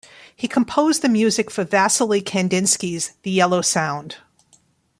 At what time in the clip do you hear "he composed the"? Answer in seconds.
0.35-1.09